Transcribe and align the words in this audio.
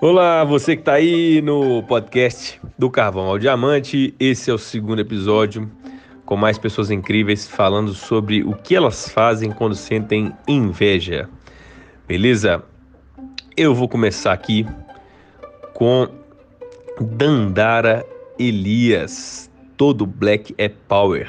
Olá, 0.00 0.44
você 0.44 0.76
que 0.76 0.82
está 0.82 0.92
aí 0.92 1.42
no 1.42 1.82
podcast 1.82 2.60
do 2.78 2.88
Carvão 2.88 3.26
ao 3.26 3.36
Diamante. 3.36 4.14
Esse 4.20 4.48
é 4.48 4.54
o 4.54 4.58
segundo 4.58 5.00
episódio 5.00 5.68
com 6.24 6.36
mais 6.36 6.56
pessoas 6.56 6.88
incríveis 6.88 7.48
falando 7.48 7.92
sobre 7.92 8.44
o 8.44 8.54
que 8.54 8.76
elas 8.76 9.08
fazem 9.08 9.50
quando 9.50 9.74
sentem 9.74 10.32
inveja. 10.46 11.28
Beleza? 12.06 12.62
Eu 13.56 13.74
vou 13.74 13.88
começar 13.88 14.32
aqui 14.32 14.64
com 15.74 16.06
Dandara 17.00 18.06
Elias. 18.38 19.50
Todo 19.76 20.06
Black 20.06 20.54
é 20.56 20.68
Power. 20.68 21.28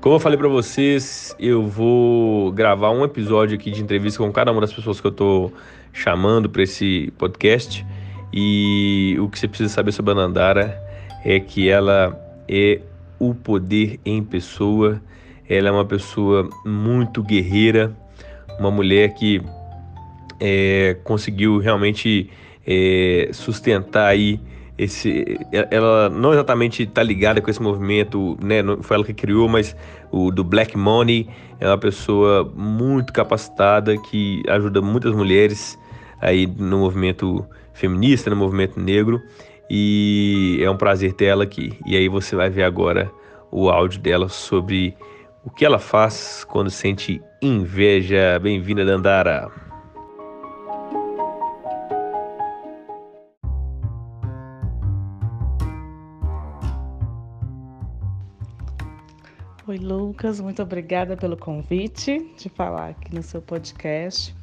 Como 0.00 0.14
eu 0.14 0.20
falei 0.20 0.38
para 0.38 0.46
vocês, 0.46 1.34
eu 1.36 1.66
vou 1.66 2.52
gravar 2.52 2.92
um 2.92 3.04
episódio 3.04 3.56
aqui 3.58 3.72
de 3.72 3.82
entrevista 3.82 4.22
com 4.22 4.30
cada 4.30 4.52
uma 4.52 4.60
das 4.60 4.72
pessoas 4.72 5.00
que 5.00 5.06
eu 5.08 5.12
tô 5.12 5.50
chamando 5.98 6.48
para 6.48 6.62
esse 6.62 7.12
podcast. 7.18 7.84
E 8.32 9.16
o 9.20 9.28
que 9.28 9.38
você 9.38 9.48
precisa 9.48 9.68
saber 9.68 9.92
sobre 9.92 10.12
a 10.12 10.14
Nandara 10.14 10.80
é 11.24 11.40
que 11.40 11.68
ela 11.68 12.18
é 12.48 12.80
o 13.18 13.34
poder 13.34 13.98
em 14.04 14.22
pessoa. 14.22 15.02
Ela 15.48 15.68
é 15.68 15.72
uma 15.72 15.84
pessoa 15.84 16.48
muito 16.64 17.22
guerreira, 17.22 17.96
uma 18.58 18.70
mulher 18.70 19.14
que 19.14 19.42
é, 20.40 20.96
conseguiu 21.04 21.58
realmente 21.58 22.30
é, 22.66 23.30
sustentar 23.32 24.06
aí 24.06 24.40
esse, 24.76 25.36
ela 25.50 26.08
não 26.08 26.32
exatamente 26.32 26.84
está 26.84 27.02
ligada 27.02 27.40
com 27.40 27.50
esse 27.50 27.60
movimento, 27.60 28.38
né? 28.40 28.62
Não 28.62 28.80
foi 28.80 28.94
ela 28.94 29.04
que 29.04 29.12
criou, 29.12 29.48
mas 29.48 29.74
o 30.12 30.30
do 30.30 30.44
Black 30.44 30.78
Money 30.78 31.28
é 31.58 31.66
uma 31.66 31.76
pessoa 31.78 32.48
muito 32.54 33.12
capacitada 33.12 33.98
que 33.98 34.44
ajuda 34.48 34.80
muitas 34.80 35.12
mulheres 35.12 35.76
aí 36.20 36.46
no 36.46 36.78
movimento 36.78 37.46
feminista, 37.72 38.30
no 38.30 38.36
movimento 38.36 38.78
negro. 38.80 39.22
E 39.70 40.60
é 40.62 40.70
um 40.70 40.76
prazer 40.76 41.12
ter 41.12 41.26
ela 41.26 41.44
aqui. 41.44 41.78
E 41.86 41.96
aí 41.96 42.08
você 42.08 42.34
vai 42.34 42.48
ver 42.50 42.62
agora 42.62 43.10
o 43.50 43.68
áudio 43.68 44.00
dela 44.00 44.28
sobre 44.28 44.96
o 45.44 45.50
que 45.50 45.64
ela 45.64 45.78
faz 45.78 46.44
quando 46.44 46.70
sente 46.70 47.22
inveja. 47.42 48.38
Bem-vinda, 48.40 48.84
Dandara. 48.84 49.50
Oi, 59.66 59.76
Lucas, 59.76 60.40
muito 60.40 60.62
obrigada 60.62 61.14
pelo 61.14 61.36
convite 61.36 62.32
de 62.38 62.48
falar 62.48 62.88
aqui 62.88 63.14
no 63.14 63.22
seu 63.22 63.42
podcast. 63.42 64.34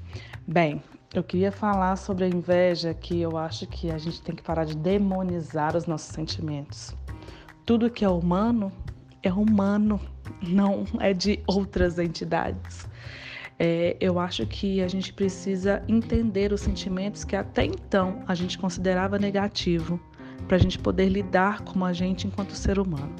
Bem, 0.47 0.83
eu 1.13 1.23
queria 1.23 1.51
falar 1.51 1.95
sobre 1.95 2.25
a 2.25 2.27
inveja, 2.27 2.93
que 2.93 3.21
eu 3.21 3.37
acho 3.37 3.67
que 3.67 3.91
a 3.91 3.97
gente 3.97 4.21
tem 4.21 4.35
que 4.35 4.43
parar 4.43 4.65
de 4.65 4.75
demonizar 4.75 5.75
os 5.75 5.85
nossos 5.85 6.13
sentimentos. 6.13 6.95
Tudo 7.65 7.89
que 7.89 8.03
é 8.03 8.09
humano 8.09 8.71
é 9.23 9.33
humano, 9.33 9.99
não 10.41 10.85
é 10.99 11.13
de 11.13 11.39
outras 11.47 11.97
entidades. 11.99 12.87
É, 13.57 13.95
eu 14.01 14.19
acho 14.19 14.45
que 14.45 14.81
a 14.81 14.87
gente 14.87 15.13
precisa 15.13 15.81
entender 15.87 16.51
os 16.51 16.61
sentimentos 16.61 17.23
que 17.23 17.35
até 17.35 17.65
então 17.65 18.21
a 18.27 18.35
gente 18.35 18.57
considerava 18.57 19.17
negativo, 19.17 19.99
para 20.47 20.57
a 20.57 20.59
gente 20.59 20.77
poder 20.77 21.07
lidar 21.09 21.61
com 21.61 21.83
a 21.83 21.93
gente 21.93 22.27
enquanto 22.27 22.51
ser 22.51 22.77
humano. 22.77 23.15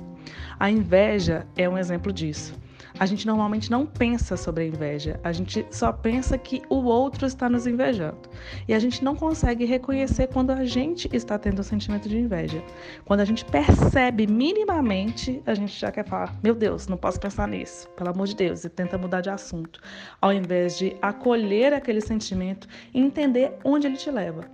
A 0.59 0.69
inveja 0.69 1.47
é 1.55 1.67
um 1.67 1.77
exemplo 1.77 2.13
disso 2.13 2.53
a 2.97 3.05
gente 3.05 3.27
normalmente 3.27 3.69
não 3.69 3.85
pensa 3.85 4.37
sobre 4.37 4.63
a 4.63 4.67
inveja, 4.67 5.19
a 5.23 5.31
gente 5.31 5.65
só 5.69 5.91
pensa 5.91 6.37
que 6.37 6.61
o 6.69 6.83
outro 6.83 7.25
está 7.25 7.49
nos 7.49 7.67
invejando. 7.67 8.29
E 8.67 8.73
a 8.73 8.79
gente 8.79 9.03
não 9.03 9.15
consegue 9.15 9.65
reconhecer 9.65 10.27
quando 10.27 10.51
a 10.51 10.63
gente 10.63 11.09
está 11.13 11.37
tendo 11.37 11.59
o 11.59 11.63
sentimento 11.63 12.07
de 12.07 12.17
inveja. 12.17 12.63
Quando 13.03 13.19
a 13.19 13.25
gente 13.25 13.43
percebe 13.45 14.25
minimamente, 14.27 15.41
a 15.45 15.53
gente 15.53 15.77
já 15.77 15.91
quer 15.91 16.05
falar: 16.05 16.33
meu 16.41 16.55
Deus, 16.55 16.87
não 16.87 16.97
posso 16.97 17.19
pensar 17.19 17.47
nisso, 17.47 17.89
pelo 17.89 18.09
amor 18.09 18.27
de 18.27 18.35
Deus, 18.35 18.63
e 18.63 18.69
tenta 18.69 18.97
mudar 18.97 19.21
de 19.21 19.29
assunto, 19.29 19.81
ao 20.21 20.31
invés 20.31 20.77
de 20.77 20.95
acolher 21.01 21.73
aquele 21.73 22.01
sentimento 22.01 22.67
e 22.93 22.99
entender 22.99 23.53
onde 23.63 23.87
ele 23.87 23.97
te 23.97 24.09
leva. 24.09 24.45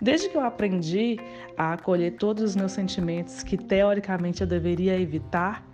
Desde 0.00 0.28
que 0.28 0.36
eu 0.36 0.42
aprendi 0.42 1.18
a 1.56 1.74
acolher 1.74 2.12
todos 2.12 2.42
os 2.42 2.56
meus 2.56 2.72
sentimentos 2.72 3.42
que 3.42 3.56
teoricamente 3.56 4.40
eu 4.40 4.46
deveria 4.46 4.98
evitar, 4.98 5.64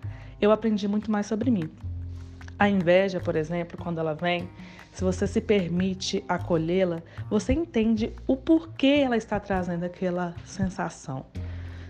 eu 0.40 0.50
aprendi 0.52 0.86
muito 0.86 1.10
mais 1.10 1.26
sobre 1.26 1.50
mim. 1.50 1.70
A 2.60 2.68
inveja, 2.68 3.18
por 3.20 3.36
exemplo, 3.36 3.78
quando 3.82 4.00
ela 4.00 4.12
vem, 4.12 4.46
se 4.92 5.02
você 5.02 5.26
se 5.26 5.40
permite 5.40 6.22
acolhê-la, 6.28 7.02
você 7.30 7.54
entende 7.54 8.12
o 8.26 8.36
porquê 8.36 9.00
ela 9.02 9.16
está 9.16 9.40
trazendo 9.40 9.84
aquela 9.84 10.34
sensação. 10.44 11.24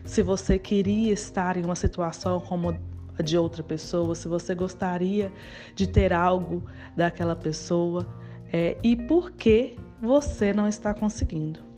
Se 0.04 0.22
você 0.22 0.60
queria 0.60 1.12
estar 1.12 1.56
em 1.56 1.64
uma 1.64 1.75
situação 1.75 2.38
como 2.38 2.78
a 3.19 3.22
de 3.22 3.36
outra 3.36 3.64
pessoa, 3.64 4.14
se 4.14 4.28
você 4.28 4.54
gostaria 4.54 5.32
de 5.75 5.88
ter 5.88 6.12
algo 6.12 6.62
daquela 6.97 7.34
pessoa 7.34 8.06
é, 8.53 8.76
e 8.80 8.94
por 8.94 9.32
que 9.32 9.76
você 10.00 10.53
não 10.53 10.69
está 10.69 10.94
conseguindo. 10.94 11.69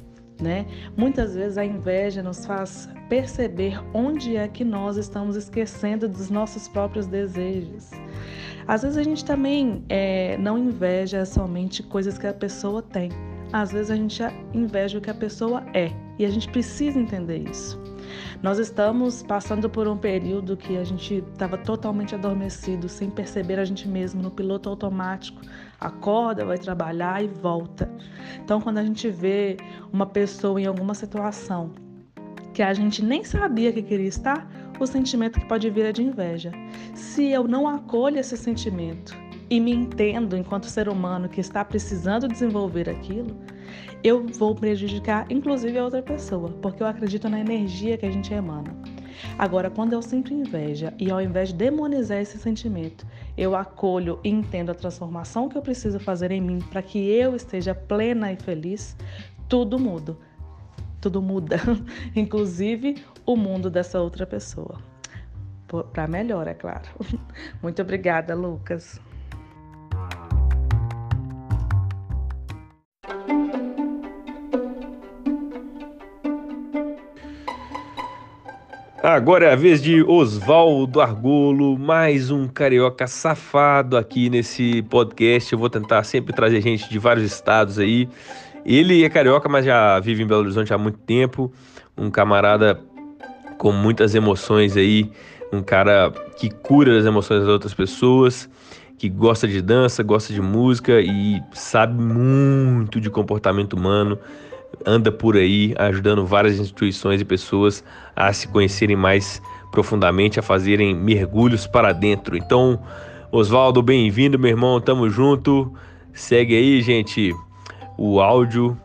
Né? 0.42 0.66
Muitas 0.97 1.36
vezes 1.36 1.56
a 1.56 1.64
inveja 1.64 2.20
nos 2.20 2.44
faz 2.44 2.88
perceber 3.08 3.80
onde 3.94 4.36
é 4.36 4.48
que 4.48 4.64
nós 4.64 4.97
estamos 4.97 5.36
esquecendo 5.36 6.08
dos 6.08 6.30
nossos 6.30 6.66
próprios 6.66 7.06
desejos. 7.06 7.92
Às 8.66 8.82
vezes 8.82 8.98
a 8.98 9.04
gente 9.04 9.25
também 9.25 9.84
é, 9.88 10.36
não 10.38 10.58
inveja 10.58 11.25
somente 11.25 11.81
coisas 11.81 12.19
que 12.19 12.26
a 12.26 12.34
pessoa 12.34 12.82
tem. 12.82 13.10
Às 13.52 13.70
vezes 13.70 13.91
a 13.92 13.94
gente 13.94 14.20
inveja 14.52 14.98
o 14.98 15.00
que 15.00 15.10
a 15.10 15.14
pessoa 15.14 15.62
é. 15.72 15.92
E 16.18 16.26
a 16.26 16.30
gente 16.30 16.48
precisa 16.48 16.98
entender 16.98 17.48
isso. 17.48 17.80
Nós 18.42 18.58
estamos 18.58 19.22
passando 19.22 19.70
por 19.70 19.88
um 19.88 19.96
período 19.96 20.56
que 20.56 20.76
a 20.76 20.84
gente 20.84 21.24
estava 21.32 21.56
totalmente 21.56 22.14
adormecido, 22.14 22.88
sem 22.88 23.08
perceber 23.10 23.58
a 23.58 23.64
gente 23.64 23.88
mesmo, 23.88 24.22
no 24.22 24.30
piloto 24.30 24.68
automático. 24.68 25.40
Acorda, 25.80 26.44
vai 26.44 26.58
trabalhar 26.58 27.22
e 27.22 27.28
volta. 27.28 27.90
Então, 28.44 28.60
quando 28.60 28.78
a 28.78 28.84
gente 28.84 29.08
vê 29.08 29.56
uma 29.92 30.06
pessoa 30.06 30.60
em 30.60 30.66
alguma 30.66 30.94
situação 30.94 31.72
que 32.52 32.62
a 32.62 32.74
gente 32.74 33.02
nem 33.02 33.24
sabia 33.24 33.72
que 33.72 33.82
queria 33.82 34.08
estar, 34.08 34.46
o 34.78 34.86
sentimento 34.86 35.40
que 35.40 35.46
pode 35.46 35.70
vir 35.70 35.86
é 35.86 35.92
de 35.92 36.02
inveja. 36.02 36.52
Se 36.94 37.30
eu 37.30 37.46
não 37.48 37.66
acolho 37.68 38.18
esse 38.18 38.36
sentimento 38.36 39.16
e 39.48 39.60
me 39.60 39.72
entendo 39.72 40.36
enquanto 40.36 40.66
ser 40.66 40.88
humano 40.88 41.28
que 41.28 41.40
está 41.40 41.64
precisando 41.64 42.28
desenvolver 42.28 42.90
aquilo, 42.90 43.36
eu 44.02 44.26
vou 44.26 44.54
prejudicar 44.54 45.26
inclusive 45.30 45.78
a 45.78 45.84
outra 45.84 46.02
pessoa, 46.02 46.50
porque 46.60 46.82
eu 46.82 46.86
acredito 46.86 47.28
na 47.28 47.40
energia 47.40 47.96
que 47.96 48.06
a 48.06 48.10
gente 48.10 48.32
emana. 48.32 48.74
Agora, 49.38 49.70
quando 49.70 49.92
eu 49.92 50.02
sinto 50.02 50.34
inveja 50.34 50.92
e 50.98 51.10
ao 51.10 51.20
invés 51.20 51.48
de 51.50 51.54
demonizar 51.54 52.18
esse 52.18 52.38
sentimento, 52.38 53.06
eu 53.36 53.54
acolho 53.54 54.18
e 54.24 54.28
entendo 54.28 54.70
a 54.70 54.74
transformação 54.74 55.48
que 55.48 55.56
eu 55.56 55.62
preciso 55.62 56.00
fazer 56.00 56.30
em 56.30 56.40
mim 56.40 56.58
para 56.58 56.82
que 56.82 56.98
eu 56.98 57.36
esteja 57.36 57.74
plena 57.74 58.32
e 58.32 58.36
feliz, 58.36 58.96
tudo 59.48 59.78
muda 59.78 60.16
tudo 61.02 61.20
muda, 61.20 61.56
inclusive 62.14 63.04
o 63.26 63.36
mundo 63.36 63.68
dessa 63.68 64.00
outra 64.00 64.24
pessoa. 64.24 64.78
Para 65.92 66.06
melhor, 66.06 66.46
é 66.46 66.54
claro. 66.54 66.88
Muito 67.60 67.82
obrigada, 67.82 68.34
Lucas. 68.34 69.00
Agora 79.02 79.46
é 79.46 79.52
a 79.52 79.56
vez 79.56 79.82
de 79.82 80.02
Oswaldo 80.02 81.00
Argolo, 81.00 81.76
mais 81.76 82.30
um 82.30 82.46
carioca 82.46 83.06
safado 83.06 83.96
aqui 83.96 84.30
nesse 84.30 84.82
podcast. 84.82 85.52
Eu 85.52 85.58
vou 85.58 85.68
tentar 85.68 86.04
sempre 86.04 86.32
trazer 86.32 86.60
gente 86.60 86.88
de 86.88 86.99
vários 86.99 87.26
estados 87.26 87.78
aí 87.78 88.08
ele 88.64 89.04
é 89.04 89.08
carioca, 89.08 89.49
mas 89.49 89.64
já 89.64 89.99
vive 89.99 90.22
em 90.22 90.26
Belo 90.26 90.43
Horizonte 90.43 90.72
há 90.72 90.78
muito 90.78 90.99
tempo. 90.99 91.52
Um 91.96 92.10
camarada 92.10 92.81
com 93.58 93.72
muitas 93.72 94.14
emoções 94.14 94.76
aí, 94.76 95.10
um 95.52 95.62
cara 95.62 96.10
que 96.37 96.49
cura 96.49 96.96
as 96.99 97.04
emoções 97.04 97.40
das 97.40 97.49
outras 97.49 97.75
pessoas, 97.75 98.49
que 98.99 99.08
gosta 99.08 99.46
de 99.46 99.60
dança, 99.60 100.02
gosta 100.02 100.32
de 100.32 100.40
música 100.40 101.00
e 101.00 101.43
sabe 101.52 102.00
muito 102.00 103.00
de 103.00 103.10
comportamento 103.10 103.75
humano. 103.75 104.19
Anda 104.84 105.12
por 105.12 105.36
aí 105.36 105.74
ajudando 105.78 106.26
várias 106.26 106.58
instituições 106.58 107.20
e 107.20 107.24
pessoas 107.24 107.84
a 108.16 108.32
se 108.32 108.48
conhecerem 108.48 108.96
mais 108.96 109.40
profundamente, 109.70 110.38
a 110.38 110.42
fazerem 110.42 110.94
mergulhos 110.94 111.66
para 111.66 111.92
dentro. 111.92 112.36
Então, 112.36 112.80
Oswaldo, 113.30 113.82
bem-vindo, 113.82 114.38
meu 114.38 114.50
irmão, 114.50 114.80
tamo 114.80 115.08
junto. 115.08 115.72
Segue 116.12 116.54
aí, 116.54 116.82
gente 116.82 117.32
o 117.96 118.20
áudio 118.20 118.76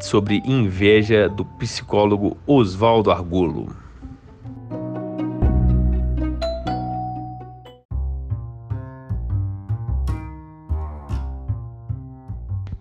sobre 0.00 0.42
inveja 0.44 1.28
do 1.28 1.44
psicólogo 1.44 2.36
Oswaldo 2.46 3.10
Argolo. 3.10 3.74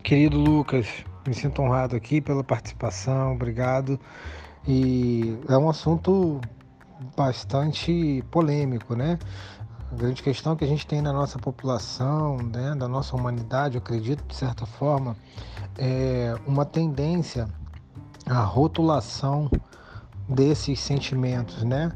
Querido 0.04 0.38
Lucas, 0.38 0.88
Me 1.26 1.34
sinto 1.34 1.62
honrado 1.62 1.96
aqui 1.96 2.20
pela 2.20 2.44
participação, 2.44 3.34
obrigado. 3.34 3.98
E 4.68 5.38
é 5.48 5.58
um 5.58 5.70
assunto 5.70 6.42
bastante 7.16 8.24
polêmico, 8.30 8.94
né? 8.94 9.18
A 9.90 9.96
grande 9.96 10.22
questão 10.22 10.56
que 10.56 10.66
a 10.66 10.68
gente 10.68 10.86
tem 10.86 11.02
na 11.02 11.14
nossa 11.14 11.40
população, 11.40 12.38
né, 12.38 12.76
da 12.76 12.88
nossa 12.88 13.16
humanidade, 13.16 13.76
eu 13.76 13.80
acredito, 13.80 14.26
de 14.28 14.36
certa 14.36 14.66
forma, 14.66 15.16
é 15.78 16.36
uma 16.46 16.66
tendência 16.66 17.48
à 18.26 18.42
rotulação 18.42 19.50
desses 20.28 20.80
sentimentos, 20.80 21.64
né? 21.64 21.92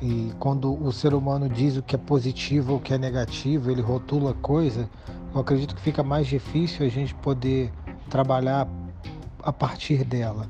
E 0.00 0.32
quando 0.38 0.72
o 0.72 0.92
ser 0.92 1.14
humano 1.14 1.48
diz 1.48 1.76
o 1.76 1.82
que 1.82 1.96
é 1.96 1.98
positivo 1.98 2.72
ou 2.72 2.78
o 2.78 2.80
que 2.80 2.94
é 2.94 2.98
negativo, 2.98 3.70
ele 3.70 3.80
rotula 3.80 4.34
coisa, 4.34 4.88
eu 5.34 5.40
acredito 5.40 5.74
que 5.74 5.80
fica 5.80 6.02
mais 6.02 6.26
difícil 6.26 6.84
a 6.84 6.88
gente 6.88 7.14
poder 7.14 7.72
trabalhar 8.12 8.68
a 9.42 9.50
partir 9.50 10.04
dela. 10.04 10.46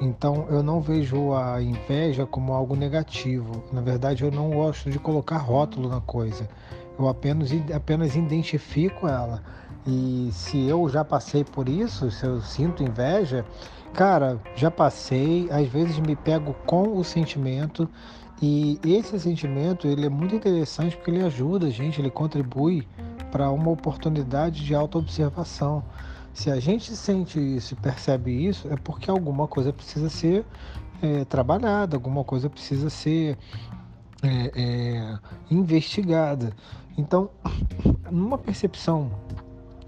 Então 0.00 0.46
eu 0.48 0.62
não 0.62 0.80
vejo 0.80 1.34
a 1.34 1.62
inveja 1.62 2.24
como 2.24 2.54
algo 2.54 2.74
negativo. 2.74 3.62
Na 3.70 3.82
verdade, 3.82 4.24
eu 4.24 4.30
não 4.30 4.50
gosto 4.50 4.90
de 4.90 4.98
colocar 4.98 5.36
rótulo 5.36 5.90
na 5.90 6.00
coisa. 6.00 6.48
Eu 6.98 7.06
apenas, 7.06 7.50
apenas 7.74 8.16
identifico 8.16 9.06
ela. 9.06 9.42
E 9.86 10.30
se 10.32 10.66
eu 10.66 10.88
já 10.88 11.04
passei 11.04 11.44
por 11.44 11.68
isso, 11.68 12.10
se 12.10 12.24
eu 12.24 12.40
sinto 12.40 12.82
inveja, 12.82 13.44
cara, 13.92 14.40
já 14.56 14.70
passei. 14.70 15.46
Às 15.50 15.68
vezes 15.68 15.98
me 15.98 16.16
pego 16.16 16.54
com 16.64 16.96
o 16.96 17.04
sentimento 17.04 17.86
e 18.40 18.80
esse 18.82 19.20
sentimento 19.20 19.86
ele 19.86 20.06
é 20.06 20.08
muito 20.08 20.34
interessante 20.34 20.96
porque 20.96 21.10
ele 21.10 21.22
ajuda 21.22 21.66
a 21.66 21.70
gente, 21.70 22.00
ele 22.00 22.10
contribui 22.10 22.88
para 23.30 23.50
uma 23.50 23.70
oportunidade 23.70 24.64
de 24.64 24.74
autoobservação. 24.74 25.84
Se 26.34 26.50
a 26.50 26.58
gente 26.58 26.96
sente 26.96 27.38
isso 27.38 27.74
e 27.74 27.76
percebe 27.76 28.32
isso, 28.32 28.68
é 28.68 28.76
porque 28.76 29.08
alguma 29.08 29.46
coisa 29.46 29.72
precisa 29.72 30.10
ser 30.10 30.44
é, 31.00 31.24
trabalhada, 31.24 31.96
alguma 31.96 32.24
coisa 32.24 32.50
precisa 32.50 32.90
ser 32.90 33.38
é, 34.20 34.50
é, 34.54 35.18
investigada. 35.48 36.52
Então, 36.98 37.30
numa 38.10 38.36
percepção 38.36 39.12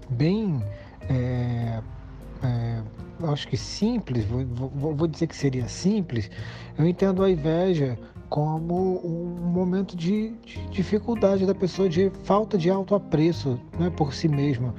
bem, 0.09 0.63
é, 1.09 1.81
é, 2.41 2.81
acho 3.23 3.45
que 3.49 3.57
simples, 3.57 4.23
vou, 4.23 4.45
vou 4.95 5.07
dizer 5.07 5.27
que 5.27 5.35
seria 5.35 5.67
simples, 5.67 6.31
eu 6.77 6.87
entendo 6.87 7.23
a 7.23 7.29
inveja 7.29 7.99
como 8.29 9.05
um 9.05 9.51
momento 9.51 9.97
de, 9.97 10.29
de 10.45 10.65
dificuldade 10.67 11.45
da 11.45 11.55
pessoa, 11.55 11.89
de 11.89 12.09
falta 12.23 12.57
de 12.57 12.69
autoapreço 12.69 13.59
né, 13.77 13.89
por 13.89 14.13
si 14.13 14.29
mesma 14.29 14.73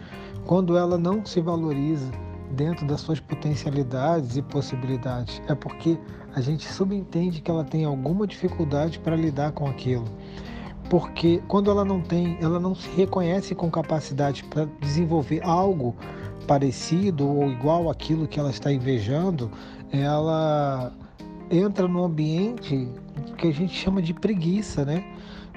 quando 0.48 0.78
ela 0.78 0.96
não 0.96 1.26
se 1.26 1.42
valoriza 1.42 2.10
dentro 2.52 2.86
das 2.86 3.02
suas 3.02 3.20
potencialidades 3.20 4.34
e 4.34 4.40
possibilidades. 4.40 5.42
É 5.46 5.54
porque 5.54 5.98
a 6.34 6.40
gente 6.40 6.66
subentende 6.66 7.42
que 7.42 7.50
ela 7.50 7.62
tem 7.62 7.84
alguma 7.84 8.26
dificuldade 8.26 8.98
para 8.98 9.14
lidar 9.14 9.52
com 9.52 9.66
aquilo. 9.66 10.06
Porque 10.88 11.42
quando 11.46 11.70
ela 11.70 11.84
não 11.84 12.00
tem, 12.00 12.38
ela 12.40 12.58
não 12.58 12.74
se 12.74 12.88
reconhece 12.96 13.54
com 13.54 13.70
capacidade 13.70 14.42
para 14.44 14.66
desenvolver 14.80 15.44
algo 15.44 15.94
parecido 16.46 17.28
ou 17.28 17.50
igual 17.50 17.90
àquilo 17.90 18.26
que 18.26 18.40
ela 18.40 18.48
está 18.48 18.72
invejando, 18.72 19.50
ela 19.92 20.90
entra 21.50 21.86
no 21.86 22.04
ambiente 22.04 22.88
que 23.36 23.48
a 23.48 23.52
gente 23.52 23.74
chama 23.74 24.00
de 24.00 24.14
preguiça, 24.14 24.82
né? 24.82 25.04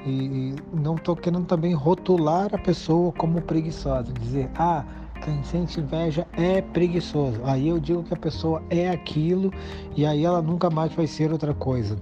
E, 0.06 0.56
não 0.74 0.96
estou 0.96 1.16
querendo 1.16 1.46
também 1.46 1.74
rotular 1.74 2.54
a 2.54 2.58
pessoa 2.58 3.12
como 3.12 3.42
preguiçosa, 3.42 4.12
dizer, 4.14 4.50
ah, 4.56 4.84
quem 5.24 5.44
sente 5.44 5.80
inveja 5.80 6.28
é 6.34 6.62
preguiçoso. 6.62 7.40
Aí 7.44 7.68
eu 7.68 7.80
digo 7.80 8.04
que 8.04 8.14
a 8.14 8.18
pessoa 8.18 8.64
é 8.70 8.90
aquilo 8.90 9.54
e 9.96 10.06
aí 10.06 10.26
ela 10.26 10.42
nunca 10.42 10.70
mais 10.70 10.94
vai 10.94 11.06
ser 11.08 11.32
outra 11.32 11.54
coisa. 11.54 11.98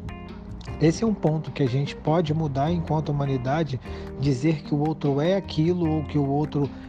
Esse 0.82 1.04
é 1.04 1.08
um 1.08 1.14
ponto 1.14 1.52
que 1.52 1.62
a 1.62 1.68
gente 1.68 1.94
pode 1.94 2.34
mudar 2.34 2.72
enquanto 2.72 3.10
humanidade, 3.10 3.80
dizer 4.20 4.64
que 4.64 4.74
o 4.74 4.80
outro 4.80 5.20
é 5.20 5.36
aquilo 5.36 5.90
ou 5.90 6.04
que 6.06 6.18
o 6.18 6.26
outro 6.26 6.70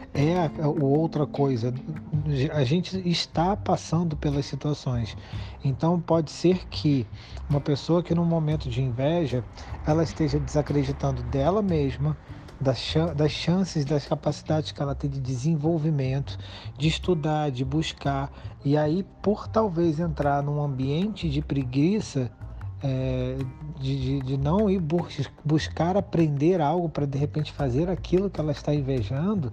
outra 0.81 1.25
coisa. 1.25 1.73
A 2.53 2.63
gente 2.63 2.97
está 3.09 3.55
passando 3.55 4.15
pelas 4.15 4.45
situações. 4.45 5.15
Então 5.63 5.99
pode 5.99 6.31
ser 6.31 6.67
que 6.67 7.07
uma 7.49 7.61
pessoa 7.61 8.03
que 8.03 8.13
num 8.13 8.25
momento 8.25 8.69
de 8.69 8.81
inveja, 8.81 9.43
ela 9.85 10.03
esteja 10.03 10.39
desacreditando 10.39 11.23
dela 11.23 11.61
mesma, 11.61 12.17
das, 12.61 13.31
chances, 13.31 13.83
das 13.85 14.05
capacidades 14.05 14.71
que 14.71 14.81
ela 14.81 14.93
tem 14.93 15.09
de 15.09 15.19
desenvolvimento, 15.19 16.37
de 16.77 16.87
estudar, 16.87 17.49
de 17.49 17.65
buscar. 17.65 18.31
E 18.63 18.77
aí, 18.77 19.03
por 19.21 19.47
talvez 19.47 19.99
entrar 19.99 20.43
num 20.43 20.61
ambiente 20.61 21.27
de 21.27 21.41
preguiça, 21.41 22.31
é, 22.83 23.37
de, 23.79 23.99
de, 23.99 24.19
de, 24.21 24.37
não 24.37 24.69
ir 24.69 24.79
bus 24.79 25.29
buscar 25.45 25.95
aprender 25.95 26.59
algo 26.59 26.89
para 26.89 27.05
de 27.05 27.17
repente 27.17 27.51
fazer 27.51 27.89
aquilo 27.89 28.29
que 28.29 28.39
ela 28.39 28.51
está 28.51 28.73
invejando, 28.73 29.51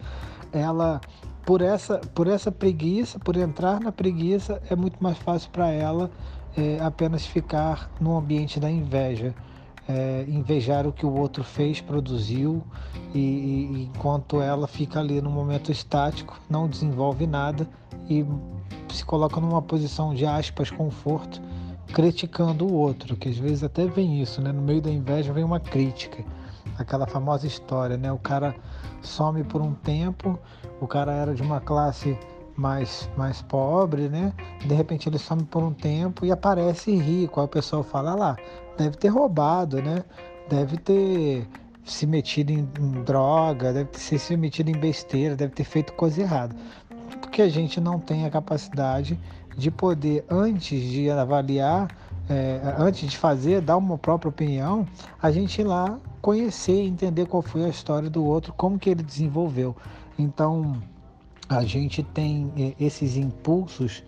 ela 0.53 1.01
por 1.45 1.63
essa 1.63 1.99
por 2.15 2.27
essa 2.27 2.53
preguiça, 2.53 3.19
por 3.19 3.37
entrar 3.37 3.81
na 3.81 3.91
preguiça, 3.91 4.61
é 4.69 4.77
muito 4.77 5.03
mais 5.03 5.19
fácil 5.19 5.51
para 5.51 5.71
ela 5.71 6.11
é, 6.57 6.79
apenas 6.81 7.25
ficar 7.25 7.91
no 8.01 8.17
ambiente 8.17 8.59
da 8.59 8.71
inveja, 8.71 9.35
é, 9.89 10.25
invejar 10.29 10.87
o 10.87 10.93
que 10.93 11.07
o 11.07 11.15
outro 11.15 11.45
fez, 11.45 11.81
produziu, 11.81 12.63
e, 13.15 13.19
e, 13.19 13.91
enquanto 13.95 14.43
ela 14.43 14.67
fica 14.67 15.01
ali 15.01 15.21
no 15.21 15.31
momento 15.31 15.71
estático, 15.73 16.39
não 16.51 16.69
desenvolve 16.69 17.27
nada 17.27 17.67
e 18.11 18.27
se 18.93 19.05
coloca 19.05 19.41
numa 19.41 19.63
posição 19.63 20.15
de 20.15 20.27
aspas 20.27 20.71
conforto, 20.71 21.41
criticando 21.93 22.67
o 22.67 22.75
outro, 22.75 23.17
que 23.17 23.29
às 23.29 23.39
vezes 23.39 23.63
até 23.63 23.87
vem 23.87 24.21
isso, 24.21 24.43
né? 24.43 24.53
No 24.53 24.61
meio 24.61 24.83
da 24.83 24.91
inveja 24.91 25.33
vem 25.33 25.45
uma 25.45 25.61
crítica 25.61 26.25
aquela 26.79 27.07
famosa 27.07 27.47
história, 27.47 27.97
né? 27.97 28.11
O 28.13 28.19
cara 28.19 28.55
some 29.03 29.43
por 29.45 29.61
um 29.61 29.75
tempo, 29.75 30.39
o 30.81 30.87
cara 30.87 31.13
era 31.13 31.35
de 31.35 31.43
uma 31.43 31.61
classe 31.61 32.17
mais, 32.57 33.11
mais 33.17 33.43
pobre, 33.43 34.09
né? 34.09 34.33
De 34.67 34.75
repente 34.75 35.09
ele 35.09 35.19
some 35.19 35.45
por 35.45 35.63
um 35.63 35.73
tempo 35.73 36.25
e 36.25 36.33
aparece 36.33 36.95
rico. 36.95 37.41
Aí 37.41 37.47
o 37.47 37.49
pessoal 37.49 37.83
fala 37.83 38.15
lá, 38.15 38.37
deve 38.77 38.97
ter 38.97 39.09
roubado, 39.09 39.83
né? 39.83 40.05
Deve 40.49 40.77
ter 40.79 41.47
se 41.85 42.07
metido 42.07 42.51
em, 42.53 42.69
em 42.79 43.03
droga, 43.03 43.73
deve 43.73 43.91
ter 43.91 44.19
se 44.19 44.37
metido 44.37 44.71
em 44.71 44.79
besteira, 44.79 45.35
deve 45.37 45.53
ter 45.53 45.65
feito 45.65 45.93
coisa 45.95 46.21
errada. 46.21 46.55
Porque 47.21 47.43
a 47.43 47.49
gente 47.49 47.81
não 47.81 47.99
tem 47.99 48.27
a 48.27 48.31
capacidade 48.31 49.19
de 49.57 49.71
poder, 49.71 50.25
antes 50.31 50.81
de 50.83 51.11
avaliar, 51.11 51.89
é, 52.29 52.61
antes 52.79 53.11
de 53.11 53.17
fazer, 53.17 53.61
dar 53.61 53.77
uma 53.77 53.97
própria 53.97 54.29
opinião, 54.29 54.87
a 55.21 55.31
gente 55.31 55.61
ir 55.61 55.65
lá 55.65 55.99
conhecer, 56.21 56.83
entender 56.83 57.27
qual 57.27 57.43
foi 57.43 57.65
a 57.65 57.69
história 57.69 58.11
do 58.11 58.25
outro, 58.25 58.53
como 58.53 58.79
que 58.79 58.91
ele 58.91 59.03
desenvolveu. 59.03 59.75
Então, 60.19 60.81
a 61.49 61.65
gente 61.65 62.03
tem 62.03 62.53
é, 62.57 62.85
esses 62.85 63.17
impulsos 63.17 64.03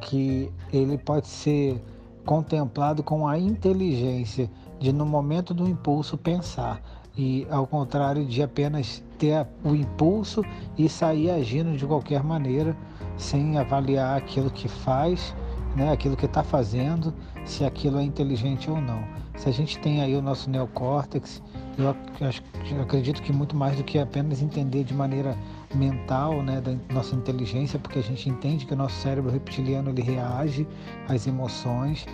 que 0.00 0.50
ele 0.72 0.96
pode 0.96 1.26
ser 1.26 1.82
contemplado 2.24 3.02
com 3.02 3.26
a 3.28 3.38
inteligência 3.38 4.50
de 4.80 4.92
no 4.92 5.06
momento 5.06 5.54
do 5.54 5.68
impulso 5.68 6.18
pensar 6.18 6.82
e 7.16 7.46
ao 7.50 7.66
contrário 7.66 8.26
de 8.26 8.42
apenas 8.42 9.02
ter 9.16 9.46
o 9.64 9.74
impulso 9.74 10.42
e 10.76 10.88
sair 10.88 11.30
agindo 11.30 11.76
de 11.76 11.86
qualquer 11.86 12.22
maneira 12.22 12.76
sem 13.16 13.56
avaliar 13.56 14.18
aquilo 14.18 14.50
que 14.50 14.68
faz, 14.68 15.34
né, 15.76 15.92
aquilo 15.92 16.16
que 16.16 16.24
está 16.24 16.42
fazendo, 16.42 17.12
se 17.44 17.64
aquilo 17.64 17.98
é 17.98 18.02
inteligente 18.02 18.70
ou 18.70 18.80
não. 18.80 19.04
Se 19.36 19.48
a 19.48 19.52
gente 19.52 19.78
tem 19.78 20.00
aí 20.00 20.16
o 20.16 20.22
nosso 20.22 20.48
neocórtex, 20.48 21.42
eu, 21.76 21.94
acho, 22.26 22.42
eu 22.72 22.80
acredito 22.80 23.22
que 23.22 23.32
muito 23.32 23.54
mais 23.54 23.76
do 23.76 23.84
que 23.84 23.98
apenas 23.98 24.40
entender 24.40 24.82
de 24.82 24.94
maneira 24.94 25.36
mental, 25.74 26.42
né, 26.42 26.60
da 26.62 26.74
nossa 26.94 27.14
inteligência, 27.14 27.78
porque 27.78 27.98
a 27.98 28.02
gente 28.02 28.28
entende 28.30 28.64
que 28.64 28.72
o 28.72 28.76
nosso 28.76 28.96
cérebro 28.96 29.30
reptiliano 29.30 29.90
ele 29.90 30.00
reage 30.00 30.66
às 31.06 31.26
emoções 31.26 32.06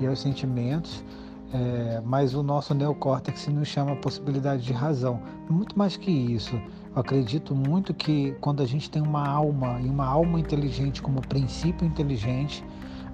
e 0.00 0.06
aos 0.06 0.18
sentimentos, 0.18 1.04
é, 1.52 2.00
mas 2.02 2.34
o 2.34 2.42
nosso 2.42 2.72
neocórtex 2.72 3.48
nos 3.48 3.68
chama 3.68 3.92
a 3.92 3.96
possibilidade 3.96 4.62
de 4.62 4.72
razão. 4.72 5.20
Muito 5.50 5.78
mais 5.78 5.98
que 5.98 6.10
isso, 6.10 6.56
eu 6.94 7.00
acredito 7.00 7.54
muito 7.54 7.92
que 7.92 8.34
quando 8.40 8.62
a 8.62 8.66
gente 8.66 8.90
tem 8.90 9.02
uma 9.02 9.28
alma 9.28 9.78
e 9.82 9.88
uma 9.88 10.06
alma 10.06 10.40
inteligente 10.40 11.02
como 11.02 11.20
princípio 11.20 11.86
inteligente, 11.86 12.64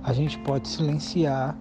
a 0.06 0.12
gente 0.14 0.38
pode 0.38 0.66
silenciar 0.68 1.54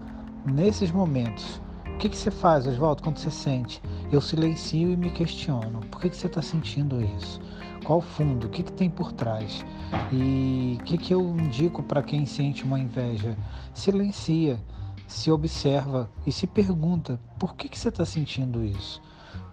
nesses 0.46 0.90
momentos 0.90 1.60
o 1.96 1.98
que, 1.98 2.10
que 2.10 2.16
você 2.18 2.30
faz, 2.30 2.66
Oswaldo, 2.66 3.02
quando 3.02 3.16
você 3.16 3.30
sente? 3.30 3.80
Eu 4.12 4.20
silencio 4.20 4.90
e 4.90 4.96
me 4.98 5.08
questiono. 5.10 5.80
Por 5.90 5.98
que, 5.98 6.10
que 6.10 6.16
você 6.16 6.26
está 6.26 6.42
sentindo 6.42 7.02
isso? 7.02 7.40
Qual 7.84 8.02
fundo? 8.02 8.46
O 8.46 8.50
que, 8.50 8.62
que 8.62 8.70
tem 8.70 8.90
por 8.90 9.12
trás? 9.12 9.64
E 10.12 10.76
o 10.78 10.84
que, 10.84 10.98
que 10.98 11.14
eu 11.14 11.22
indico 11.38 11.82
para 11.82 12.02
quem 12.02 12.26
sente 12.26 12.64
uma 12.64 12.78
inveja? 12.78 13.34
Silencia, 13.72 14.60
se 15.08 15.30
observa 15.30 16.10
e 16.26 16.30
se 16.30 16.46
pergunta: 16.46 17.18
por 17.38 17.56
que, 17.56 17.66
que 17.66 17.78
você 17.78 17.88
está 17.88 18.04
sentindo 18.04 18.62
isso? 18.62 19.00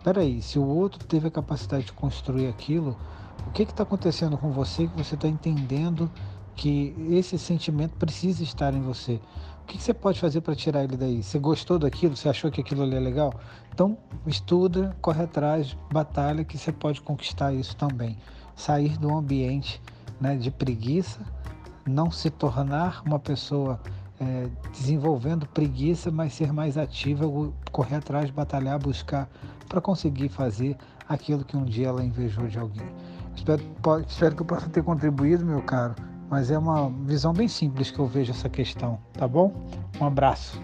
Peraí, 0.04 0.42
se 0.42 0.60
o 0.60 0.66
outro 0.66 1.08
teve 1.08 1.30
a 1.30 1.32
capacidade 1.32 1.86
de 1.86 1.94
construir 1.94 2.50
aquilo, 2.50 2.98
o 3.48 3.52
que 3.52 3.64
está 3.64 3.84
acontecendo 3.84 4.38
com 4.38 4.52
você 4.52 4.86
que 4.86 4.98
você 4.98 5.16
está 5.16 5.30
entendendo 5.30 6.12
que 6.56 6.96
esse 7.10 7.38
sentimento 7.38 7.96
precisa 7.98 8.44
estar 8.44 8.74
em 8.74 8.82
você. 8.82 9.20
O 9.64 9.66
que 9.66 9.82
você 9.82 9.94
pode 9.94 10.20
fazer 10.20 10.42
para 10.42 10.56
tirar 10.56 10.84
ele 10.84 10.98
daí? 10.98 11.24
Você 11.24 11.40
gostou 11.40 11.80
daquilo? 11.80 12.16
Você 12.18 12.28
achou 12.28 12.52
que 12.52 12.60
aquilo 12.60 12.84
ali 12.84 12.96
é 12.96 13.00
legal? 13.00 13.34
Então, 13.74 13.98
estuda, 14.28 14.96
corre 15.02 15.24
atrás, 15.24 15.76
batalha, 15.92 16.44
que 16.44 16.58
você 16.58 16.72
pode 16.72 17.02
conquistar 17.02 17.54
isso 17.54 17.76
também. 17.76 18.18
Sair 18.56 18.98
do 18.98 19.14
ambiente 19.16 19.82
né, 20.20 20.36
de 20.36 20.52
preguiça, 20.52 21.20
não 21.88 22.12
se 22.12 22.30
tornar 22.30 23.02
uma 23.06 23.18
pessoa 23.18 23.80
é, 24.20 24.48
desenvolvendo 24.72 25.48
preguiça, 25.48 26.12
mas 26.12 26.34
ser 26.34 26.52
mais 26.52 26.78
ativa, 26.78 27.26
correr 27.72 27.96
atrás, 27.96 28.30
batalhar, 28.30 28.78
buscar 28.80 29.30
para 29.68 29.82
conseguir 29.82 30.30
fazer 30.30 30.78
aquilo 31.08 31.44
que 31.44 31.58
um 31.58 31.66
dia 31.66 31.88
ela 31.88 32.04
invejou 32.04 32.48
de 32.48 32.60
alguém. 32.60 32.88
Espero, 33.36 33.64
espero 34.08 34.36
que 34.36 34.42
eu 34.42 34.46
possa 34.46 34.70
ter 34.70 34.84
contribuído, 34.84 35.46
meu 35.46 35.62
caro, 35.62 35.96
mas 36.34 36.50
é 36.50 36.58
uma 36.58 36.92
visão 37.06 37.32
bem 37.32 37.48
simples 37.48 37.92
que 37.92 38.00
eu 38.00 38.08
vejo 38.08 38.32
essa 38.32 38.50
questão, 38.50 38.98
tá 39.14 39.28
bom? 39.28 39.54
Um 40.02 40.08
abraço. 40.08 40.60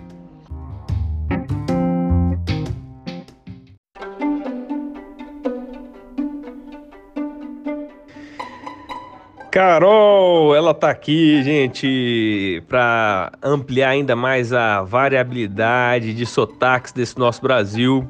Carol, 9.52 10.56
ela 10.56 10.74
tá 10.74 10.90
aqui, 10.90 11.44
gente, 11.44 12.64
para 12.68 13.32
ampliar 13.44 13.90
ainda 13.90 14.16
mais 14.16 14.52
a 14.52 14.82
variabilidade 14.82 16.16
de 16.16 16.26
sotaques 16.26 16.92
desse 16.92 17.16
nosso 17.20 17.44
Brasil. 17.44 18.10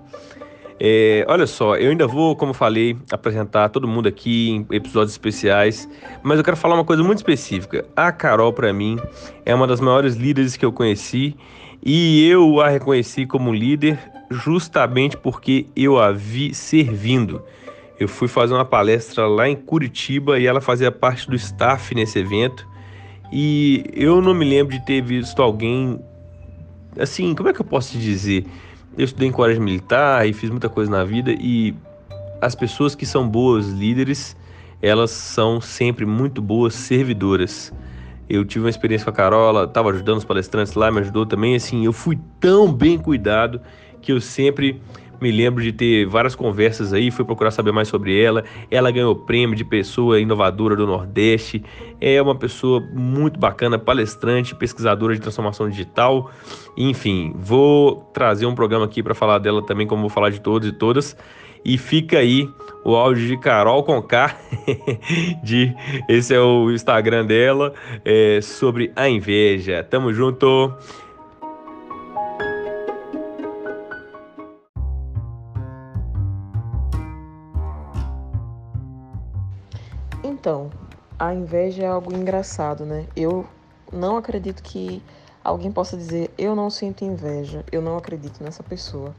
É, 0.82 1.26
olha 1.28 1.46
só, 1.46 1.76
eu 1.76 1.92
ainda 1.92 2.08
vou, 2.08 2.36
como 2.38 2.54
falei, 2.54 2.96
apresentar 3.12 3.68
todo 3.68 3.86
mundo 3.86 4.08
aqui 4.08 4.52
em 4.52 4.68
episódios 4.72 5.12
especiais, 5.12 5.90
mas 6.24 6.38
eu 6.38 6.44
quero 6.44 6.56
falar 6.56 6.76
uma 6.76 6.86
coisa 6.86 7.04
muito 7.04 7.18
específica. 7.18 7.86
A 7.96 8.14
Carol, 8.14 8.54
para 8.54 8.72
mim, 8.72 8.98
é 9.46 9.54
uma 9.54 9.68
das 9.68 9.82
maiores 9.82 10.16
líderes 10.16 10.56
que 10.56 10.66
eu 10.66 10.72
conheci 10.72 11.36
e 11.84 12.26
eu 12.30 12.62
a 12.62 12.70
reconheci 12.70 13.26
como 13.26 13.54
líder 13.54 14.00
justamente 14.32 15.18
porque 15.18 15.66
eu 15.76 16.00
a 16.00 16.12
vi 16.12 16.54
servindo. 16.54 17.42
Eu 18.00 18.08
fui 18.08 18.30
fazer 18.30 18.54
uma 18.54 18.64
palestra 18.64 19.28
lá 19.28 19.50
em 19.50 19.58
Curitiba 19.58 20.40
e 20.40 20.48
ela 20.48 20.62
fazia 20.62 20.90
parte 20.90 21.30
do 21.30 21.36
staff 21.36 21.94
nesse 21.94 22.20
evento. 22.20 22.66
E 23.34 23.84
eu 23.94 24.22
não 24.22 24.34
me 24.34 24.46
lembro 24.46 24.74
de 24.74 24.86
ter 24.86 25.02
visto 25.02 25.42
alguém 25.42 26.00
assim, 26.98 27.36
como 27.36 27.50
é 27.50 27.54
que 27.54 27.62
eu 27.62 27.66
posso 27.66 27.92
te 27.92 28.00
dizer? 28.00 28.46
Eu 28.98 29.06
estudei 29.06 29.28
em 29.28 29.32
colégio 29.32 29.62
militar 29.62 30.28
e 30.28 30.34
fiz 30.34 30.50
muita 30.50 30.68
coisa 30.68 30.92
na 30.92 31.04
vida 31.04 31.32
e 31.32 31.74
as 32.42 32.56
pessoas 32.56 32.96
que 32.96 33.06
são 33.06 33.28
boas 33.28 33.68
líderes, 33.68 34.36
elas 34.82 35.12
são 35.12 35.60
sempre 35.60 36.06
muito 36.06 36.42
boas 36.42 36.74
servidoras. 36.74 37.74
Eu 38.30 38.46
tive 38.46 38.66
uma 38.66 38.70
experiência 38.70 39.06
com 39.06 39.12
a 39.12 39.14
Carol, 39.14 39.50
ela 39.50 39.64
estava 39.64 39.90
ajudando 39.90 40.18
os 40.18 40.26
palestrantes 40.26 40.74
lá, 40.74 40.92
me 40.92 41.00
ajudou 41.00 41.26
também. 41.26 41.56
Assim, 41.56 41.86
eu 41.86 41.92
fui 41.92 42.20
tão 42.40 42.72
bem 42.72 42.98
cuidado 42.98 43.60
que 44.02 44.12
eu 44.12 44.22
sempre 44.22 44.82
me 45.22 45.32
lembro 45.32 45.62
de 45.62 45.72
ter 45.72 46.06
várias 46.06 46.36
conversas 46.36 46.94
aí, 46.94 47.12
fui 47.12 47.26
procurar 47.26 47.52
saber 47.52 47.72
mais 47.72 47.88
sobre 47.88 48.20
ela. 48.22 48.44
Ela 48.70 48.92
ganhou 48.92 49.16
prêmio 49.16 49.56
de 49.56 49.64
pessoa 49.64 50.20
inovadora 50.20 50.76
do 50.76 50.86
Nordeste. 50.86 51.64
É 52.00 52.22
uma 52.22 52.36
pessoa 52.36 52.80
muito 52.94 53.40
bacana, 53.40 53.78
palestrante, 53.78 54.56
pesquisadora 54.56 55.14
de 55.14 55.22
transformação 55.22 55.70
digital. 55.70 56.32
Enfim, 56.78 57.34
vou 57.36 58.10
trazer 58.14 58.46
um 58.46 58.56
programa 58.56 58.86
aqui 58.86 59.04
para 59.04 59.14
falar 59.14 59.40
dela 59.40 59.66
também, 59.66 59.86
como 59.86 60.02
vou 60.02 60.10
falar 60.10 60.30
de 60.30 60.40
todos 60.40 60.68
e 60.68 60.72
todas. 60.72 61.16
E 61.64 61.78
fica 61.78 62.20
aí 62.20 62.50
o 62.86 62.96
áudio 62.96 63.28
de 63.28 63.38
Carol 63.38 63.84
Conká, 63.84 64.38
de 65.44 65.74
esse 66.08 66.34
é 66.34 66.40
o 66.40 66.72
Instagram 66.72 67.26
dela, 67.26 67.74
é, 68.06 68.40
sobre 68.42 68.92
a 68.96 69.10
inveja. 69.10 69.84
Tamo 69.84 70.14
junto. 70.14 70.74
A 81.20 81.34
inveja 81.34 81.84
é 81.84 81.88
algo 81.88 82.14
engraçado, 82.14 82.86
né? 82.86 83.06
Eu 83.14 83.46
não 83.92 84.16
acredito 84.16 84.64
que 84.64 85.04
alguém 85.44 85.70
possa 85.70 85.98
dizer 85.98 86.32
eu 86.38 86.56
não 86.56 86.70
sinto 86.70 87.04
inveja, 87.04 87.66
eu 87.72 87.82
não 87.82 87.98
acredito 87.98 88.42
nessa 88.42 88.64
pessoa. 88.64 89.14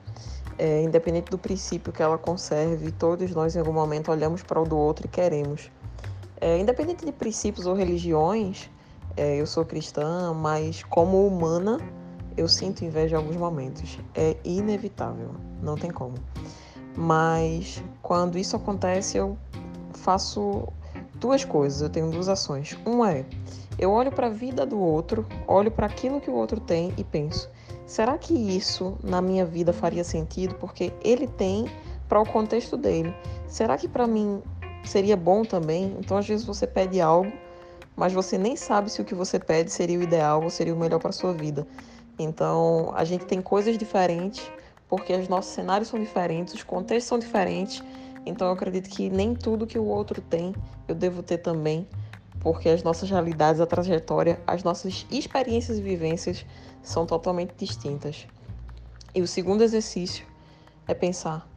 É, 0.57 0.83
independente 0.83 1.30
do 1.30 1.38
princípio 1.38 1.92
que 1.92 2.02
ela 2.02 2.16
conserve, 2.16 2.90
todos 2.90 3.30
nós 3.33 3.54
em 3.54 3.59
algum 3.59 3.73
momento 3.73 4.11
olhamos 4.11 4.42
para 4.42 4.61
o 4.61 4.64
do 4.64 4.76
outro 4.76 5.07
e 5.07 5.09
queremos. 5.09 5.71
É, 6.40 6.59
independente 6.59 7.04
de 7.04 7.12
princípios 7.12 7.66
ou 7.66 7.75
religiões, 7.75 8.71
é, 9.16 9.37
eu 9.37 9.47
sou 9.47 9.64
cristã, 9.64 10.33
mas 10.33 10.83
como 10.85 11.26
humana, 11.26 11.78
eu 12.37 12.49
sinto 12.49 12.83
inveja 12.83 13.16
em 13.16 13.19
alguns 13.19 13.37
momentos. 13.37 13.99
É 14.14 14.37
inevitável, 14.45 15.35
não 15.62 15.76
tem 15.76 15.90
como. 15.90 16.14
Mas 16.97 17.83
quando 18.02 18.38
isso 18.38 18.57
acontece, 18.57 19.19
eu 19.19 19.37
faço 19.95 20.69
duas 21.21 21.45
coisas, 21.45 21.83
eu 21.83 21.91
tenho 21.91 22.11
duas 22.11 22.29
ações. 22.29 22.77
Uma 22.85 23.12
é, 23.12 23.25
eu 23.79 23.93
olho 23.93 24.11
para 24.11 24.27
a 24.27 24.31
vida 24.31 24.65
do 24.67 24.81
outro, 24.81 25.27
olho 25.47 25.71
para 25.71 25.87
aquilo 25.87 26.21
que 26.21 26.31
o 26.31 26.35
outro 26.35 26.59
tem 26.59 26.93
e 26.97 27.05
penso: 27.05 27.49
será 27.87 28.19
que 28.19 28.35
isso 28.35 28.97
na 29.05 29.21
minha 29.21 29.45
vida 29.45 29.73
faria 29.73 30.03
sentido? 30.03 30.55
Porque 30.57 30.93
ele 31.05 31.29
tem 31.29 31.71
para 32.09 32.21
o 32.21 32.27
contexto 32.27 32.77
dele. 32.77 33.15
Será 33.47 33.77
que 33.77 33.87
para 33.87 34.07
mim 34.07 34.43
seria 34.85 35.17
bom 35.17 35.45
também? 35.45 35.95
Então, 36.00 36.17
às 36.17 36.27
vezes 36.27 36.45
você 36.45 36.67
pede 36.67 37.00
algo, 37.00 37.31
mas 37.95 38.12
você 38.12 38.37
nem 38.37 38.57
sabe 38.57 38.91
se 38.91 39.00
o 39.00 39.05
que 39.05 39.15
você 39.15 39.39
pede 39.39 39.71
seria 39.71 39.99
o 39.99 40.03
ideal 40.03 40.43
ou 40.43 40.50
seria 40.50 40.75
o 40.75 40.79
melhor 40.79 40.99
para 40.99 41.12
sua 41.12 41.33
vida. 41.33 41.67
Então, 42.19 42.93
a 42.95 43.05
gente 43.05 43.25
tem 43.25 43.41
coisas 43.41 43.79
diferentes, 43.79 44.50
porque 44.89 45.15
os 45.15 45.29
nossos 45.29 45.53
cenários 45.53 45.89
são 45.89 46.00
diferentes, 46.00 46.55
os 46.55 46.62
contextos 46.62 47.09
são 47.09 47.19
diferentes 47.19 47.83
então 48.25 48.49
eu 48.49 48.53
acredito 48.53 48.89
que 48.89 49.09
nem 49.09 49.35
tudo 49.35 49.67
que 49.67 49.79
o 49.79 49.85
outro 49.85 50.21
tem 50.21 50.55
eu 50.87 50.95
devo 50.95 51.23
ter 51.23 51.39
também, 51.39 51.87
porque 52.41 52.69
as 52.69 52.83
nossas 52.83 53.11
realidades, 53.11 53.61
a 53.61 53.67
trajetória, 53.67 54.41
as 54.47 54.62
nossas 54.62 55.07
experiências 55.11 55.79
e 55.79 55.83
vivências 55.83 56.45
são 56.83 57.07
totalmente 57.07 57.55
distintas. 57.57 58.27
E 59.15 59.21
o 59.21 59.27
segundo 59.27 59.62
exercício 59.62 60.27
é 60.87 60.95
pensar 60.95 61.49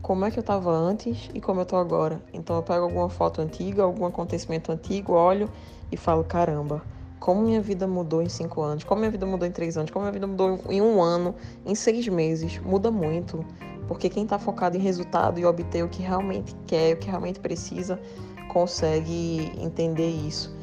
como 0.00 0.24
é 0.24 0.30
que 0.30 0.38
eu 0.38 0.42
estava 0.42 0.70
antes 0.70 1.30
e 1.32 1.40
como 1.40 1.60
eu 1.60 1.64
estou 1.64 1.78
agora. 1.78 2.22
Então 2.32 2.56
eu 2.56 2.62
pego 2.62 2.84
alguma 2.84 3.08
foto 3.08 3.40
antiga, 3.40 3.82
algum 3.82 4.04
acontecimento 4.04 4.70
antigo, 4.70 5.12
olho 5.12 5.50
e 5.90 5.96
falo: 5.96 6.22
caramba, 6.22 6.82
como 7.18 7.42
minha 7.42 7.60
vida 7.60 7.86
mudou 7.86 8.22
em 8.22 8.28
cinco 8.28 8.60
anos, 8.62 8.84
como 8.84 9.00
minha 9.00 9.10
vida 9.10 9.24
mudou 9.24 9.46
em 9.46 9.50
três 9.50 9.76
anos, 9.76 9.90
como 9.90 10.04
minha 10.04 10.12
vida 10.12 10.26
mudou 10.26 10.60
em 10.68 10.80
um 10.82 11.02
ano, 11.02 11.34
em 11.64 11.74
seis 11.74 12.06
meses. 12.08 12.58
Muda 12.58 12.90
muito. 12.90 13.44
Porque 13.88 14.08
quem 14.08 14.24
está 14.24 14.38
focado 14.38 14.76
em 14.76 14.80
resultado 14.80 15.38
e 15.38 15.44
obter 15.44 15.84
o 15.84 15.88
que 15.88 16.02
realmente 16.02 16.54
quer, 16.66 16.94
o 16.94 16.98
que 16.98 17.08
realmente 17.08 17.38
precisa, 17.38 18.00
consegue 18.48 19.52
entender 19.58 20.08
isso. 20.08 20.54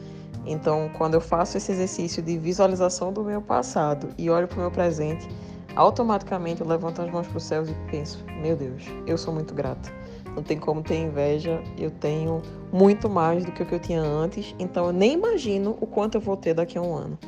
Então, 0.46 0.90
quando 0.98 1.14
eu 1.14 1.22
faço 1.22 1.58
esse 1.58 1.72
exercício 1.72 2.22
de 2.22 2.38
visualização 2.38 3.14
do 3.14 3.24
meu 3.24 3.42
passado 3.42 4.10
e 4.18 4.30
olho 4.30 4.48
para 4.48 4.58
o 4.58 4.62
meu 4.62 4.72
presente, 4.72 5.28
automaticamente 5.76 6.62
eu 6.62 6.68
levanto 6.68 7.02
as 7.02 7.12
mãos 7.12 7.28
para 7.28 7.38
o 7.38 7.42
céu 7.42 7.64
e 7.64 7.92
penso: 7.92 8.24
meu 8.42 8.56
Deus, 8.56 8.84
eu 9.06 9.18
sou 9.18 9.34
muito 9.34 9.54
grata. 9.54 10.01
Não 10.36 10.44
tem 10.44 10.58
como 10.58 10.82
ter 10.82 10.98
inveja, 10.98 11.62
eu 11.78 11.92
tenho 11.92 12.42
muito 12.72 13.10
mais 13.10 13.46
do 13.46 13.52
que 13.52 13.64
o 13.64 13.66
que 13.66 13.76
eu 13.76 13.80
tinha 13.80 14.02
antes, 14.02 14.56
então 14.58 14.86
eu 14.88 14.94
nem 14.94 15.14
imagino 15.14 15.78
o 15.82 15.88
quanto 15.88 16.16
eu 16.16 16.22
vou 16.22 16.38
ter 16.38 16.54
daqui 16.54 16.78
a 16.78 16.82
um 16.82 16.96
ano. 16.96 17.20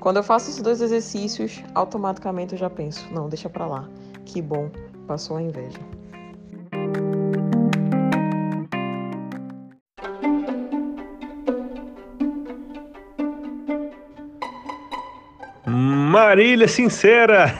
Quando 0.00 0.18
eu 0.18 0.22
faço 0.22 0.50
esses 0.50 0.62
dois 0.62 0.80
exercícios, 0.80 1.62
automaticamente 1.74 2.52
eu 2.52 2.58
já 2.58 2.70
penso: 2.70 3.06
não, 3.12 3.28
deixa 3.28 3.48
para 3.48 3.66
lá, 3.66 3.88
que 4.24 4.40
bom, 4.40 4.70
passou 5.06 5.36
a 5.36 5.42
inveja. 5.42 5.97
Marília 16.18 16.66
Sincera! 16.66 17.54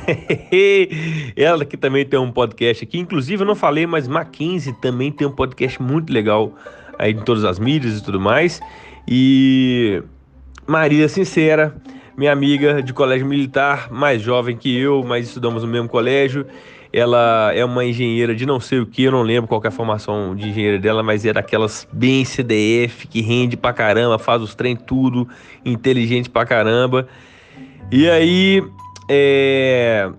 Ela 1.36 1.64
que 1.64 1.76
também 1.76 2.04
tem 2.04 2.18
um 2.18 2.32
podcast 2.32 2.82
aqui. 2.82 2.98
Inclusive, 2.98 3.44
eu 3.44 3.46
não 3.46 3.54
falei, 3.54 3.86
mas 3.86 4.08
Mackenzie 4.08 4.72
também 4.80 5.12
tem 5.12 5.24
um 5.28 5.30
podcast 5.30 5.80
muito 5.80 6.12
legal 6.12 6.52
aí 6.98 7.12
em 7.12 7.20
todas 7.20 7.44
as 7.44 7.60
mídias 7.60 7.98
e 7.98 8.02
tudo 8.02 8.18
mais. 8.18 8.60
E 9.06 10.02
Marília 10.66 11.08
Sincera, 11.08 11.72
minha 12.16 12.32
amiga 12.32 12.82
de 12.82 12.92
colégio 12.92 13.28
militar, 13.28 13.92
mais 13.92 14.20
jovem 14.20 14.56
que 14.56 14.76
eu, 14.76 15.04
mas 15.06 15.28
estudamos 15.28 15.62
no 15.62 15.68
mesmo 15.68 15.88
colégio. 15.88 16.44
Ela 16.92 17.52
é 17.54 17.64
uma 17.64 17.84
engenheira 17.84 18.34
de 18.34 18.44
não 18.44 18.58
sei 18.58 18.80
o 18.80 18.86
que, 18.86 19.04
eu 19.04 19.12
não 19.12 19.22
lembro 19.22 19.46
qual 19.46 19.62
é 19.62 19.68
a 19.68 19.70
formação 19.70 20.34
de 20.34 20.48
engenheira 20.48 20.80
dela, 20.80 21.00
mas 21.00 21.24
é 21.24 21.32
daquelas 21.32 21.86
bem 21.92 22.24
CDF, 22.24 23.06
que 23.06 23.20
rende 23.20 23.56
pra 23.56 23.72
caramba, 23.72 24.18
faz 24.18 24.42
os 24.42 24.56
trem 24.56 24.74
tudo, 24.74 25.28
inteligente 25.64 26.28
pra 26.28 26.44
caramba. 26.44 27.06
E 27.90 28.09
aí, 28.09 28.62
é... 29.09 30.11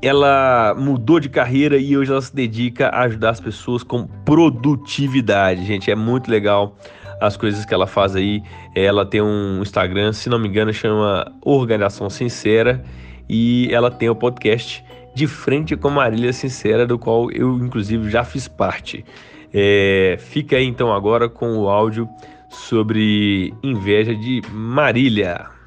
ela 0.00 0.76
mudou 0.78 1.18
de 1.18 1.28
carreira 1.28 1.76
e 1.76 1.96
hoje 1.96 2.12
ela 2.12 2.22
se 2.22 2.34
dedica 2.34 2.88
a 2.88 3.02
ajudar 3.02 3.30
as 3.30 3.40
pessoas 3.40 3.82
com 3.82 4.06
produtividade, 4.24 5.66
gente. 5.66 5.90
É 5.90 5.96
muito 5.96 6.30
legal 6.30 6.76
as 7.20 7.36
coisas 7.36 7.64
que 7.64 7.74
ela 7.74 7.86
faz 7.86 8.14
aí. 8.14 8.42
Ela 8.76 9.04
tem 9.04 9.20
um 9.20 9.60
Instagram, 9.60 10.12
se 10.12 10.28
não 10.28 10.38
me 10.38 10.48
engano, 10.48 10.72
chama 10.72 11.32
Organização 11.44 12.08
Sincera 12.08 12.84
e 13.28 13.68
ela 13.72 13.90
tem 13.90 14.08
o 14.08 14.14
podcast 14.14 14.84
De 15.12 15.26
Frente 15.26 15.76
com 15.76 15.90
Marília 15.90 16.32
Sincera, 16.32 16.86
do 16.86 16.96
qual 16.96 17.28
eu 17.32 17.58
inclusive 17.58 18.08
já 18.08 18.22
fiz 18.22 18.46
parte. 18.46 19.04
É, 19.52 20.16
fica 20.20 20.56
aí 20.56 20.64
então 20.64 20.92
agora 20.92 21.28
com 21.28 21.58
o 21.58 21.68
áudio 21.68 22.08
sobre 22.48 23.52
inveja 23.64 24.14
de 24.14 24.42
Marília. 24.52 25.59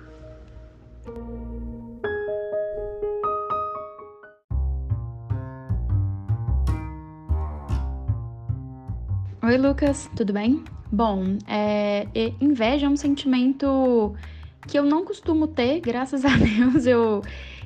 Oi, 9.53 9.59
Lucas, 9.59 10.09
tudo 10.15 10.33
bem? 10.33 10.63
Bom, 10.91 11.37
é, 11.47 12.07
inveja 12.41 12.87
é 12.87 12.89
um 12.89 12.95
sentimento 12.95 14.15
que 14.67 14.79
eu 14.79 14.83
não 14.83 15.05
costumo 15.05 15.45
ter, 15.45 15.79
graças 15.79 16.25
a 16.25 16.29
Deus. 16.35 16.87
Eu, 16.87 17.21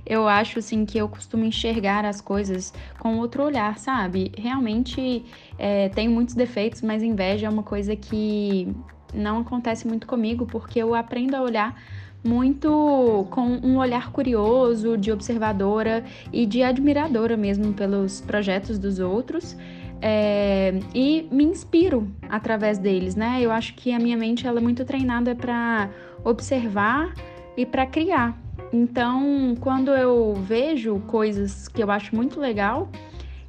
eu 0.05 0.27
acho 0.27 0.59
assim 0.59 0.85
que 0.85 0.97
eu 0.97 1.07
costumo 1.07 1.45
enxergar 1.45 2.03
as 2.03 2.19
coisas 2.19 2.73
com 2.99 3.19
outro 3.19 3.41
olhar, 3.41 3.79
sabe? 3.79 4.33
Realmente 4.37 5.23
é, 5.57 5.87
tenho 5.87 6.11
muitos 6.11 6.35
defeitos, 6.35 6.81
mas 6.81 7.01
inveja 7.01 7.47
é 7.47 7.49
uma 7.49 7.63
coisa 7.63 7.95
que 7.95 8.67
não 9.13 9.39
acontece 9.39 9.87
muito 9.87 10.07
comigo, 10.07 10.45
porque 10.45 10.79
eu 10.79 10.93
aprendo 10.93 11.35
a 11.35 11.41
olhar 11.41 11.81
muito 12.21 13.25
com 13.29 13.61
um 13.63 13.77
olhar 13.77 14.11
curioso, 14.11 14.97
de 14.97 15.09
observadora 15.09 16.03
e 16.33 16.45
de 16.45 16.63
admiradora 16.63 17.37
mesmo 17.37 17.71
pelos 17.71 18.19
projetos 18.19 18.77
dos 18.77 18.99
outros 18.99 19.55
é, 20.01 20.46
e 20.93 21.27
me 21.31 21.43
inspiro 21.43 22.07
através 22.29 22.77
deles, 22.77 23.15
né? 23.15 23.39
Eu 23.41 23.51
acho 23.51 23.73
que 23.75 23.91
a 23.91 23.99
minha 23.99 24.17
mente 24.17 24.47
ela 24.47 24.59
é 24.59 24.61
muito 24.61 24.85
treinada 24.85 25.35
para 25.35 25.89
observar 26.23 27.13
e 27.55 27.65
para 27.65 27.85
criar. 27.85 28.37
Então, 28.71 29.55
quando 29.59 29.91
eu 29.91 30.33
vejo 30.35 30.99
coisas 31.07 31.67
que 31.67 31.81
eu 31.81 31.89
acho 31.89 32.15
muito 32.15 32.39
legal, 32.39 32.89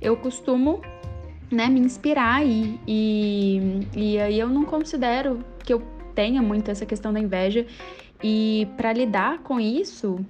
eu 0.01 0.17
costumo 0.17 0.81
né, 1.51 1.69
me 1.69 1.81
inspirar 1.81 2.47
e, 2.47 2.79
e, 2.87 3.81
e 3.97 4.21
aí 4.21 4.39
eu 4.39 4.49
não 4.49 4.65
considero 4.65 5.41
que 5.65 5.73
eu 5.73 5.83
tenha 6.15 6.41
muito 6.43 6.71
essa 6.71 6.87
questão 6.87 7.13
da 7.13 7.21
inveja. 7.21 7.67
E 8.23 8.69
para 8.77 8.93
lidar 8.93 9.39
com 9.39 9.61
isso, 9.61 10.25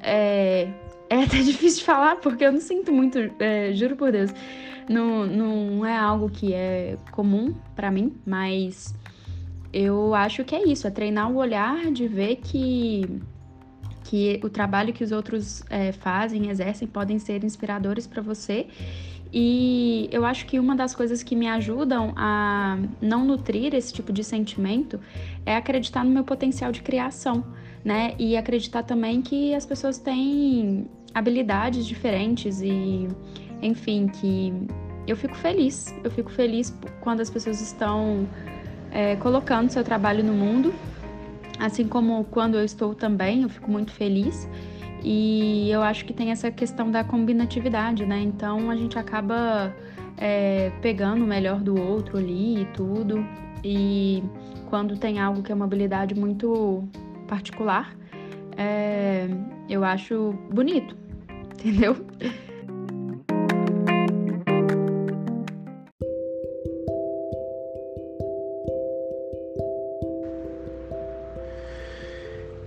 é, 0.00 0.68
é 1.08 1.22
até 1.22 1.38
difícil 1.42 1.80
de 1.80 1.84
falar, 1.84 2.16
porque 2.16 2.44
eu 2.44 2.52
não 2.52 2.60
sinto 2.60 2.92
muito, 2.92 3.18
é, 3.38 3.72
juro 3.72 3.96
por 3.96 4.12
Deus 4.12 4.32
não, 4.88 5.26
não 5.26 5.86
é 5.86 5.96
algo 5.96 6.28
que 6.28 6.52
é 6.52 6.96
comum 7.10 7.54
para 7.74 7.90
mim, 7.90 8.14
mas 8.26 8.94
eu 9.72 10.14
acho 10.14 10.44
que 10.44 10.54
é 10.54 10.64
isso, 10.64 10.86
é 10.86 10.90
treinar 10.90 11.30
o 11.30 11.36
olhar 11.36 11.90
de 11.90 12.06
ver 12.06 12.36
que, 12.36 13.20
que 14.04 14.40
o 14.44 14.50
trabalho 14.50 14.92
que 14.92 15.02
os 15.02 15.12
outros 15.12 15.64
é, 15.70 15.92
fazem, 15.92 16.50
exercem, 16.50 16.86
podem 16.86 17.18
ser 17.18 17.42
inspiradores 17.42 18.06
para 18.06 18.20
você. 18.20 18.66
E 19.32 20.10
eu 20.12 20.26
acho 20.26 20.44
que 20.44 20.58
uma 20.58 20.76
das 20.76 20.94
coisas 20.94 21.22
que 21.22 21.34
me 21.34 21.48
ajudam 21.48 22.12
a 22.16 22.76
não 23.00 23.24
nutrir 23.24 23.74
esse 23.74 23.90
tipo 23.90 24.12
de 24.12 24.22
sentimento 24.22 25.00
é 25.46 25.56
acreditar 25.56 26.04
no 26.04 26.10
meu 26.10 26.22
potencial 26.22 26.70
de 26.70 26.82
criação, 26.82 27.42
né? 27.82 28.14
E 28.18 28.36
acreditar 28.36 28.82
também 28.82 29.22
que 29.22 29.54
as 29.54 29.64
pessoas 29.64 29.96
têm 29.96 30.86
habilidades 31.14 31.86
diferentes 31.86 32.60
e 32.60 33.08
enfim, 33.62 34.08
que 34.08 34.52
eu 35.06 35.16
fico 35.16 35.34
feliz. 35.36 35.94
Eu 36.02 36.10
fico 36.10 36.30
feliz 36.30 36.76
quando 37.00 37.20
as 37.20 37.30
pessoas 37.30 37.60
estão 37.60 38.26
é, 38.90 39.16
colocando 39.16 39.70
seu 39.70 39.82
trabalho 39.82 40.22
no 40.22 40.32
mundo, 40.32 40.72
assim 41.58 41.86
como 41.86 42.24
quando 42.24 42.56
eu 42.56 42.64
estou 42.64 42.94
também, 42.94 43.42
eu 43.42 43.48
fico 43.48 43.70
muito 43.70 43.92
feliz. 43.92 44.48
E 45.04 45.68
eu 45.70 45.82
acho 45.82 46.04
que 46.04 46.12
tem 46.12 46.30
essa 46.30 46.50
questão 46.50 46.90
da 46.90 47.02
combinatividade, 47.02 48.06
né? 48.06 48.20
Então 48.20 48.70
a 48.70 48.76
gente 48.76 48.98
acaba 48.98 49.74
é, 50.16 50.70
pegando 50.80 51.24
o 51.24 51.26
melhor 51.26 51.60
do 51.60 51.80
outro 51.80 52.18
ali 52.18 52.62
e 52.62 52.64
tudo. 52.66 53.26
E 53.64 54.22
quando 54.70 54.96
tem 54.96 55.18
algo 55.18 55.42
que 55.42 55.50
é 55.50 55.54
uma 55.54 55.64
habilidade 55.64 56.14
muito 56.14 56.84
particular, 57.26 57.96
é, 58.56 59.28
eu 59.68 59.82
acho 59.82 60.34
bonito, 60.50 60.96
entendeu? 61.58 61.96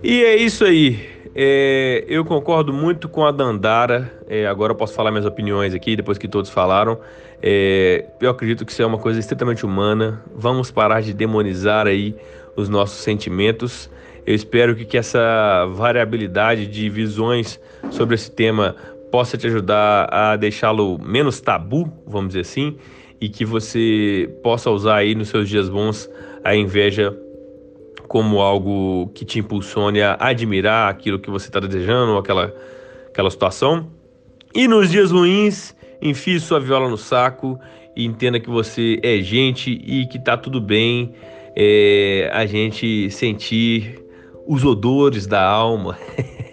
E 0.07 0.23
é 0.23 0.35
isso 0.35 0.63
aí. 0.63 0.99
É, 1.33 2.05
eu 2.07 2.23
concordo 2.23 2.71
muito 2.71 3.09
com 3.09 3.25
a 3.25 3.31
Dandara. 3.31 4.13
É, 4.29 4.45
agora 4.45 4.71
eu 4.71 4.75
posso 4.75 4.93
falar 4.93 5.09
minhas 5.09 5.25
opiniões 5.25 5.73
aqui, 5.73 5.95
depois 5.95 6.19
que 6.19 6.27
todos 6.27 6.51
falaram. 6.51 6.99
É, 7.41 8.05
eu 8.21 8.29
acredito 8.29 8.63
que 8.63 8.71
isso 8.71 8.83
é 8.83 8.85
uma 8.85 8.99
coisa 8.99 9.19
estritamente 9.19 9.65
humana. 9.65 10.23
Vamos 10.35 10.69
parar 10.69 11.01
de 11.01 11.11
demonizar 11.11 11.87
aí 11.87 12.15
os 12.55 12.69
nossos 12.69 12.99
sentimentos. 12.99 13.89
Eu 14.27 14.35
espero 14.35 14.75
que, 14.75 14.85
que 14.85 14.95
essa 14.95 15.65
variabilidade 15.73 16.67
de 16.67 16.87
visões 16.87 17.59
sobre 17.89 18.13
esse 18.13 18.29
tema 18.29 18.75
possa 19.11 19.39
te 19.39 19.47
ajudar 19.47 20.07
a 20.13 20.35
deixá-lo 20.35 20.99
menos 20.99 21.41
tabu, 21.41 21.91
vamos 22.05 22.27
dizer 22.27 22.41
assim, 22.41 22.77
e 23.19 23.27
que 23.27 23.43
você 23.43 24.29
possa 24.43 24.69
usar 24.69 24.97
aí 24.97 25.15
nos 25.15 25.29
seus 25.29 25.49
dias 25.49 25.67
bons 25.67 26.07
a 26.43 26.55
inveja 26.55 27.17
como 28.15 28.39
algo 28.39 29.11
que 29.13 29.25
te 29.25 29.39
impulsione 29.39 30.01
a 30.01 30.15
admirar 30.17 30.89
aquilo 30.89 31.19
que 31.19 31.29
você 31.29 31.49
está 31.49 31.59
desejando, 31.59 32.17
aquela, 32.17 32.55
aquela 33.09 33.29
situação. 33.29 33.91
E 34.53 34.69
nos 34.69 34.89
dias 34.89 35.11
ruins, 35.11 35.75
enfie 36.01 36.39
sua 36.39 36.61
viola 36.61 36.87
no 36.87 36.97
saco 36.97 37.59
e 37.93 38.05
entenda 38.05 38.39
que 38.39 38.49
você 38.49 39.01
é 39.03 39.17
gente 39.17 39.69
e 39.85 40.07
que 40.07 40.17
tá 40.17 40.37
tudo 40.37 40.61
bem 40.61 41.11
é, 41.57 42.29
a 42.31 42.45
gente 42.45 43.11
sentir 43.11 44.01
os 44.47 44.63
odores 44.63 45.27
da 45.27 45.43
alma. 45.43 45.97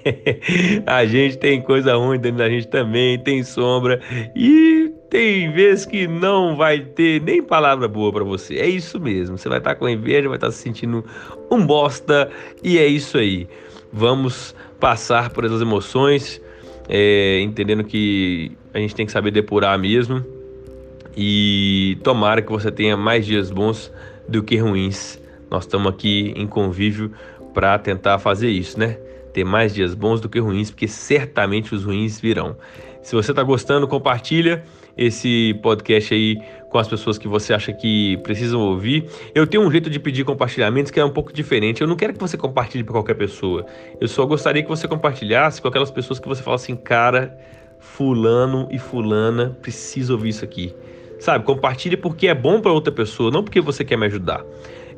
a 0.85 1.05
gente 1.07 1.39
tem 1.39 1.63
coisa 1.63 1.95
ruim 1.95 2.19
dentro 2.19 2.39
da 2.39 2.51
gente 2.51 2.67
também, 2.67 3.21
tem 3.21 3.45
sombra 3.45 4.01
e 4.35 4.92
tem 5.13 5.53
vezes 5.53 5.85
que 5.85 6.07
não 6.07 6.57
vai 6.57 6.81
ter 6.81 7.21
nem 7.21 7.43
palavra 7.43 7.87
boa 7.87 8.11
para 8.11 8.25
você. 8.25 8.57
É 8.57 8.67
isso 8.67 8.99
mesmo. 8.99 9.37
Você 9.37 9.47
vai 9.47 9.59
estar 9.59 9.75
tá 9.75 9.77
com 9.77 9.87
inveja, 9.87 10.27
vai 10.27 10.39
estar 10.39 10.47
tá 10.47 10.51
se 10.51 10.63
sentindo 10.63 11.05
um 11.51 11.67
bosta 11.67 12.31
e 12.65 12.79
é 12.79 12.87
isso 12.87 13.19
aí. 13.19 13.47
Vamos 13.93 14.55
passar 14.81 15.29
por 15.29 15.45
essas 15.45 15.61
emoções, 15.61 16.41
é, 16.89 17.41
entendendo 17.43 17.85
que 17.85 18.53
a 18.73 18.79
gente 18.79 18.95
tem 18.95 19.05
que 19.05 19.13
saber 19.13 19.31
depurar 19.33 19.79
mesmo. 19.79 20.25
E 21.15 21.99
tomara 22.03 22.41
que 22.41 22.51
você 22.51 22.73
tenha 22.73 22.97
mais 22.97 23.27
dias 23.27 23.51
bons 23.51 23.93
do 24.27 24.43
que 24.43 24.57
ruins. 24.57 25.21
Nós 25.51 25.65
estamos 25.65 25.93
aqui 25.93 26.33
em 26.35 26.47
convívio 26.47 27.13
para 27.53 27.79
tentar 27.79 28.19
fazer 28.19 28.49
isso, 28.49 28.79
né? 28.79 28.97
Ter 29.35 29.45
mais 29.45 29.75
dias 29.75 29.95
bons 29.95 30.23
do 30.23 30.29
que 30.31 30.39
ruins, 30.39 30.71
porque 30.71 30.89
certamente 30.89 31.75
os 31.75 31.85
ruins 31.85 32.19
virão. 32.19 32.57
Se 33.03 33.15
você 33.15 33.33
está 33.33 33.43
gostando, 33.43 33.87
compartilha 33.87 34.65
esse 34.97 35.59
podcast 35.63 36.15
aí 36.15 36.39
com 36.69 36.79
as 36.79 36.89
pessoas 36.89 37.19
que 37.19 37.29
você 37.29 37.53
acha 37.53 37.73
que 37.73 38.17
precisam 38.19 38.61
ouvir. 38.61 39.05
Eu 39.35 39.47
tenho 39.47 39.63
um 39.63 39.71
jeito 39.71 39.91
de 39.91 39.99
pedir 39.99 40.25
compartilhamentos 40.25 40.91
que 40.91 40.99
é 40.99 41.05
um 41.05 41.11
pouco 41.11 41.33
diferente. 41.33 41.83
Eu 41.83 41.87
não 41.87 41.97
quero 41.97 42.15
que 42.15 42.19
você 42.19 42.37
compartilhe 42.37 42.83
para 42.83 42.93
qualquer 42.93 43.15
pessoa. 43.15 43.67
Eu 44.01 44.09
só 44.09 44.25
gostaria 44.25 44.63
que 44.63 44.69
você 44.69 44.89
compartilhasse 44.89 45.61
com 45.61 45.69
aquelas 45.69 45.91
pessoas 45.91 46.19
que 46.19 46.27
você 46.27 46.43
fala 46.43 46.57
assim, 46.57 46.75
cara, 46.75 47.39
fulano 47.79 48.69
e 48.71 48.79
fulana 48.79 49.57
precisa 49.61 50.13
ouvir 50.13 50.31
isso 50.31 50.45
aqui. 50.45 50.75
Sabe, 51.19 51.45
compartilhe 51.45 51.97
porque 51.97 52.27
é 52.27 52.35
bom 52.35 52.61
para 52.61 52.73
outra 52.73 52.93
pessoa, 52.93 53.31
não 53.31 53.45
porque 53.45 53.61
você 53.61 53.85
quer 53.85 53.97
me 53.97 54.07
ajudar. 54.07 54.45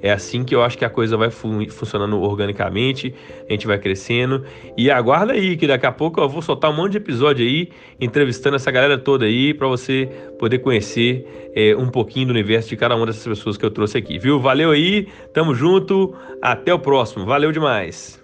É 0.03 0.13
assim 0.13 0.45
que 0.45 0.55
eu 0.55 0.63
acho 0.63 0.77
que 0.77 0.85
a 0.85 0.91
coisa 0.91 1.17
vai 1.17 1.31
fun 1.31 1.67
funcionando 1.69 2.21
organicamente, 2.21 3.15
a 3.49 3.53
gente 3.53 3.67
vai 3.67 3.79
crescendo. 3.79 4.45
E 4.77 4.91
aguarda 4.91 5.33
aí, 5.33 5.57
que 5.57 5.67
daqui 5.67 5.87
a 5.87 5.93
pouco 5.93 6.21
eu 6.21 6.29
vou 6.29 6.43
soltar 6.43 6.71
um 6.71 6.75
monte 6.75 6.93
de 6.93 6.99
episódio 6.99 7.45
aí, 7.45 7.69
entrevistando 8.01 8.57
essa 8.57 8.71
galera 8.71 8.99
toda 8.99 9.25
aí, 9.25 9.55
para 9.55 9.69
você 9.69 10.09
poder 10.39 10.59
conhecer 10.59 11.53
é, 11.55 11.77
um 11.77 11.89
pouquinho 11.89 12.27
do 12.27 12.31
universo 12.31 12.69
de 12.69 12.77
cada 12.77 12.97
uma 12.97 13.07
dessas 13.07 13.27
pessoas 13.27 13.57
que 13.57 13.65
eu 13.65 13.71
trouxe 13.71 13.99
aqui, 13.99 14.19
viu? 14.19 14.41
Valeu 14.41 14.71
aí, 14.71 15.09
tamo 15.33 15.55
junto, 15.55 16.15
até 16.43 16.73
o 16.73 16.79
próximo, 16.79 17.25
valeu 17.25 17.53
demais. 17.53 18.24